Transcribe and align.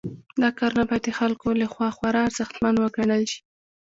دا 0.41 0.49
کارونه 0.59 0.83
باید 0.87 1.03
د 1.05 1.09
خلکو 1.19 1.47
لخوا 1.61 1.89
خورا 1.97 2.21
ارزښتمن 2.27 2.75
وګڼل 2.77 3.23
شي. 3.31 3.39